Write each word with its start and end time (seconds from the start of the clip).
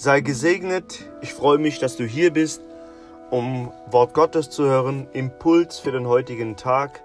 Sei 0.00 0.22
gesegnet. 0.22 1.04
Ich 1.20 1.34
freue 1.34 1.58
mich, 1.58 1.78
dass 1.78 1.98
du 1.98 2.06
hier 2.06 2.32
bist, 2.32 2.62
um 3.28 3.70
Wort 3.90 4.14
Gottes 4.14 4.48
zu 4.48 4.64
hören. 4.64 5.06
Impuls 5.12 5.78
für 5.78 5.92
den 5.92 6.08
heutigen 6.08 6.56
Tag. 6.56 7.02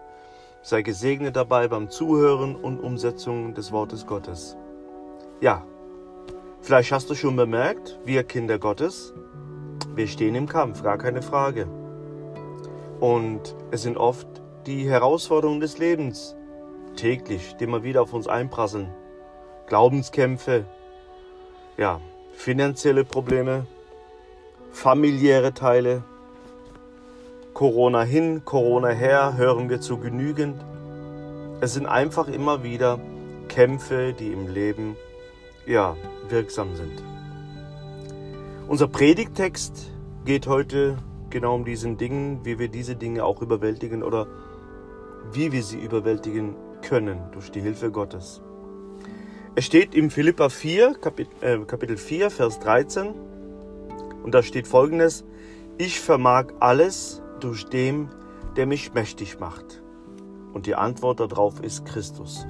Sei 0.61 0.81
gesegnet 0.81 1.35
dabei 1.35 1.67
beim 1.67 1.89
Zuhören 1.89 2.55
und 2.55 2.79
Umsetzung 2.79 3.53
des 3.53 3.73
Wortes 3.73 4.05
Gottes. 4.05 4.55
Ja, 5.41 5.65
vielleicht 6.61 6.93
hast 6.93 7.09
du 7.09 7.15
schon 7.15 7.35
bemerkt, 7.35 7.99
wir 8.05 8.23
Kinder 8.23 8.59
Gottes, 8.59 9.13
wir 9.93 10.07
stehen 10.07 10.33
im 10.33 10.47
Kampf, 10.47 10.81
gar 10.81 10.97
keine 10.97 11.21
Frage. 11.21 11.67
Und 13.01 13.57
es 13.71 13.81
sind 13.81 13.97
oft 13.97 14.25
die 14.67 14.89
Herausforderungen 14.89 15.59
des 15.59 15.79
Lebens, 15.79 16.33
täglich, 16.95 17.57
die 17.57 17.65
immer 17.65 17.83
wieder 17.83 18.01
auf 18.03 18.13
uns 18.13 18.29
einprasseln. 18.29 18.87
Glaubenskämpfe, 19.67 20.63
ja, 21.75 21.99
finanzielle 22.35 23.03
Probleme, 23.03 23.65
familiäre 24.71 25.53
Teile, 25.53 26.03
Corona 27.53 28.03
hin, 28.03 28.43
Corona 28.43 28.89
her, 28.89 29.37
hören 29.37 29.69
wir 29.69 29.79
zu 29.79 29.97
genügend. 29.97 30.63
Es 31.61 31.73
sind 31.73 31.85
einfach 31.85 32.27
immer 32.27 32.63
wieder 32.63 32.99
Kämpfe, 33.47 34.13
die 34.13 34.31
im 34.33 34.47
Leben 34.47 34.97
ja, 35.65 35.95
wirksam 36.29 36.75
sind. 36.75 37.01
Unser 38.67 38.87
Predigtext 38.87 39.91
geht 40.25 40.47
heute 40.47 40.97
genau 41.29 41.55
um 41.55 41.65
diesen 41.65 41.97
Dingen, 41.97 42.41
wie 42.43 42.59
wir 42.59 42.67
diese 42.67 42.95
Dinge 42.95 43.23
auch 43.23 43.41
überwältigen 43.41 44.03
oder 44.03 44.27
wie 45.31 45.51
wir 45.51 45.63
sie 45.63 45.79
überwältigen 45.79 46.55
können 46.81 47.19
durch 47.31 47.51
die 47.51 47.61
Hilfe 47.61 47.91
Gottes. 47.91 48.41
Es 49.57 49.63
steht 49.63 49.95
im 49.95 50.11
Philippa 50.11 50.49
4, 50.49 50.97
äh, 51.39 51.59
Kapitel 51.59 51.95
4, 51.95 52.29
Vers 52.29 52.59
13 52.59 53.13
und 54.21 54.35
da 54.35 54.43
steht 54.43 54.67
folgendes, 54.67 55.23
ich 55.77 56.01
vermag 56.01 56.47
alles 56.59 57.21
durch 57.39 57.63
dem, 57.63 58.09
der 58.57 58.65
mich 58.65 58.93
mächtig 58.93 59.39
macht. 59.39 59.81
Und 60.51 60.65
die 60.65 60.75
Antwort 60.75 61.21
darauf 61.21 61.61
ist 61.61 61.85
Christus. 61.85 62.45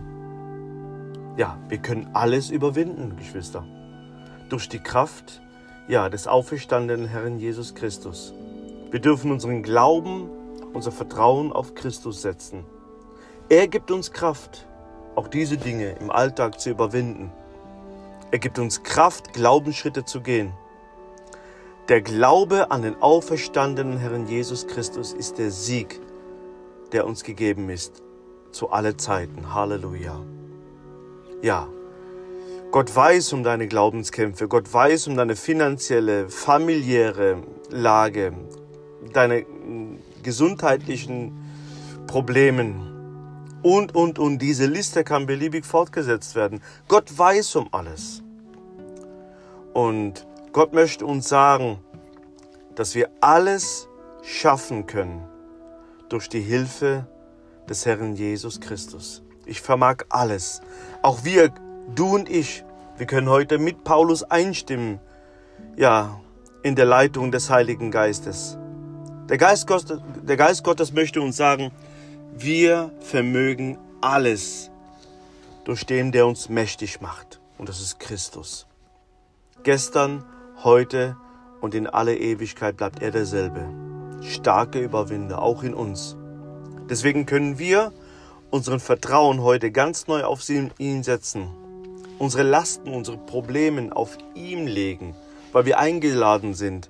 Ja, 1.37 1.59
wir 1.69 1.77
können 1.77 2.09
alles 2.13 2.49
überwinden, 2.49 3.15
Geschwister. 3.17 3.63
Durch 4.49 4.67
die 4.67 4.79
Kraft, 4.79 5.43
ja, 5.87 6.09
des 6.09 6.27
auferstandenen 6.27 7.05
Herrn 7.05 7.37
Jesus 7.37 7.75
Christus. 7.75 8.33
Wir 8.89 8.99
dürfen 8.99 9.31
unseren 9.31 9.61
Glauben, 9.61 10.27
unser 10.73 10.91
Vertrauen 10.91 11.53
auf 11.53 11.75
Christus 11.75 12.23
setzen. 12.23 12.65
Er 13.47 13.67
gibt 13.67 13.91
uns 13.91 14.11
Kraft, 14.11 14.65
auch 15.15 15.27
diese 15.27 15.57
Dinge 15.57 15.95
im 15.99 16.11
Alltag 16.11 16.59
zu 16.59 16.69
überwinden. 16.69 17.31
Er 18.31 18.39
gibt 18.39 18.59
uns 18.59 18.83
Kraft, 18.83 19.33
Glaubensschritte 19.33 20.05
zu 20.05 20.21
gehen. 20.21 20.51
Der 21.87 22.01
Glaube 22.01 22.71
an 22.71 22.81
den 22.81 23.01
auferstandenen 23.01 23.97
Herrn 23.97 24.27
Jesus 24.27 24.67
Christus 24.67 25.13
ist 25.13 25.37
der 25.37 25.51
Sieg, 25.51 26.01
der 26.91 27.05
uns 27.05 27.23
gegeben 27.23 27.69
ist, 27.69 28.01
zu 28.51 28.71
alle 28.71 28.97
Zeiten. 28.97 29.53
Halleluja. 29.53 30.19
Ja, 31.41 31.67
Gott 32.71 32.93
weiß 32.93 33.33
um 33.33 33.43
deine 33.43 33.67
Glaubenskämpfe, 33.67 34.47
Gott 34.47 34.73
weiß 34.73 35.07
um 35.07 35.15
deine 35.15 35.35
finanzielle, 35.35 36.27
familiäre 36.27 37.43
Lage, 37.69 38.33
deine 39.13 39.45
gesundheitlichen 40.23 41.31
Problemen, 42.07 42.94
und, 43.65 43.95
und, 43.95 44.19
und. 44.19 44.37
Diese 44.37 44.67
Liste 44.67 45.03
kann 45.03 45.25
beliebig 45.25 45.65
fortgesetzt 45.65 46.35
werden. 46.35 46.61
Gott 46.87 47.17
weiß 47.17 47.55
um 47.55 47.67
alles. 47.71 48.21
Und 49.73 50.27
Gott 50.53 50.73
möchte 50.73 51.07
uns 51.07 51.27
sagen, 51.27 51.79
dass 52.75 52.93
wir 52.93 53.09
alles 53.21 53.89
schaffen 54.21 54.85
können 54.85 55.27
durch 56.09 56.29
die 56.29 56.41
Hilfe 56.41 57.07
des 57.67 57.87
Herrn 57.87 58.15
Jesus 58.15 58.61
Christus. 58.61 59.23
Ich 59.47 59.61
vermag 59.61 60.03
alles. 60.09 60.61
Auch 61.01 61.23
wir, 61.23 61.51
du 61.95 62.13
und 62.13 62.29
ich, 62.29 62.63
wir 62.97 63.07
können 63.07 63.29
heute 63.29 63.57
mit 63.57 63.83
Paulus 63.83 64.21
einstimmen, 64.21 64.99
ja, 65.75 66.21
in 66.61 66.75
der 66.75 66.85
Leitung 66.85 67.31
des 67.31 67.49
Heiligen 67.49 67.89
Geistes. 67.89 68.59
Der 69.27 69.39
Geist, 69.39 69.65
Gottes, 69.65 70.01
der 70.21 70.37
Geist 70.37 70.63
Gottes 70.63 70.93
möchte 70.93 71.19
uns 71.19 71.35
sagen, 71.35 71.71
wir 72.37 72.91
vermögen 72.99 73.77
alles 74.01 74.69
durch 75.63 75.85
den, 75.85 76.11
der 76.11 76.27
uns 76.27 76.49
mächtig 76.49 77.01
macht. 77.01 77.39
Und 77.57 77.69
das 77.69 77.79
ist 77.79 77.99
Christus. 77.99 78.67
Gestern, 79.63 80.23
heute 80.63 81.15
und 81.61 81.73
in 81.73 81.87
alle 81.87 82.17
Ewigkeit 82.17 82.77
bleibt 82.77 83.01
er 83.01 83.11
derselbe. 83.11 83.67
Starke 84.21 84.79
Überwinder, 84.79 85.41
auch 85.41 85.63
in 85.63 85.73
uns. 85.73 86.17
Deswegen 86.89 87.25
können 87.25 87.57
wir 87.57 87.93
unseren 88.51 88.79
Vertrauen 88.79 89.41
heute 89.41 89.71
ganz 89.71 90.07
neu 90.07 90.23
auf 90.23 90.47
ihn 90.49 91.03
setzen. 91.03 91.47
Unsere 92.19 92.43
Lasten, 92.43 92.93
unsere 92.93 93.17
Probleme 93.17 93.95
auf 93.95 94.17
ihm 94.35 94.67
legen, 94.67 95.15
weil 95.51 95.65
wir 95.65 95.79
eingeladen 95.79 96.53
sind, 96.53 96.89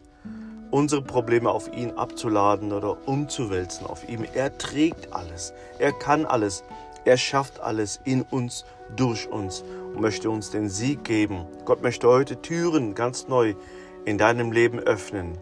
unsere 0.76 1.02
Probleme 1.02 1.52
auf 1.52 1.72
ihn 1.74 1.92
abzuladen 1.92 2.74
oder 2.74 2.98
umzuwälzen 3.08 3.88
auf 3.88 4.10
ihm. 4.10 4.26
Er 4.34 4.58
trägt 4.58 5.14
alles, 5.14 5.54
er 5.80 5.94
kann 5.94 6.26
alles, 6.26 6.66
er 7.06 7.16
schafft 7.16 7.62
alles 7.62 8.02
in 8.04 8.24
uns, 8.24 8.66
durch 8.94 9.30
uns 9.30 9.64
und 9.94 10.02
möchte 10.02 10.30
uns 10.30 10.52
den 10.52 10.68
Sieg 10.68 11.06
geben. 11.06 11.46
Gott 11.64 11.82
möchte 11.82 12.10
heute 12.10 12.42
Türen 12.42 12.94
ganz 12.94 13.30
neu 13.30 13.56
in 14.04 14.18
deinem 14.18 14.52
Leben 14.52 14.80
öffnen. 14.80 15.38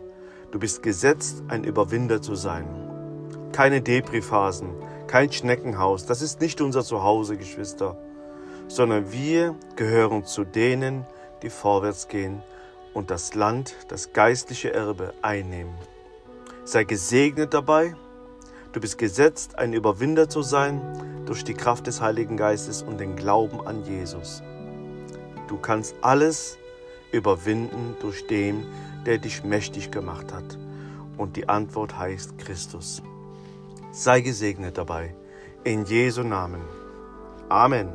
Du 0.51 0.59
bist 0.59 0.83
gesetzt, 0.83 1.41
ein 1.47 1.63
Überwinder 1.63 2.21
zu 2.21 2.35
sein. 2.35 2.67
Keine 3.51 3.81
Depri-Phasen, 3.81 4.69
kein 5.07 5.31
Schneckenhaus, 5.31 6.05
das 6.05 6.21
ist 6.21 6.41
nicht 6.41 6.61
unser 6.61 6.83
Zuhause, 6.83 7.37
Geschwister, 7.37 7.97
sondern 8.67 9.11
wir 9.11 9.55
gehören 9.77 10.25
zu 10.25 10.43
denen, 10.43 11.07
die 11.41 11.49
vorwärts 11.49 12.07
gehen 12.07 12.43
und 12.93 13.11
das 13.11 13.33
Land, 13.35 13.75
das 13.87 14.13
geistliche 14.13 14.73
Erbe 14.73 15.13
einnehmen. 15.21 15.73
Sei 16.65 16.83
gesegnet 16.83 17.53
dabei. 17.53 17.95
Du 18.71 18.79
bist 18.79 18.97
gesetzt, 18.97 19.57
ein 19.57 19.73
Überwinder 19.73 20.29
zu 20.29 20.41
sein 20.41 20.81
durch 21.25 21.43
die 21.43 21.53
Kraft 21.53 21.87
des 21.87 22.01
Heiligen 22.01 22.37
Geistes 22.37 22.81
und 22.81 22.99
den 22.99 23.15
Glauben 23.15 23.65
an 23.65 23.83
Jesus. 23.83 24.41
Du 25.47 25.57
kannst 25.57 25.95
alles 26.01 26.57
überwinden 27.11 27.95
durch 28.01 28.25
den, 28.27 28.65
der 29.05 29.17
dich 29.17 29.43
mächtig 29.43 29.91
gemacht 29.91 30.33
hat. 30.33 30.57
Und 31.17 31.37
die 31.37 31.47
Antwort 31.47 31.97
heißt 31.97 32.37
Christus. 32.39 33.03
Sei 33.91 34.21
gesegnet 34.21 34.77
dabei. 34.77 35.13
In 35.63 35.85
Jesu 35.85 36.23
Namen. 36.23 36.61
Amen. 37.49 37.89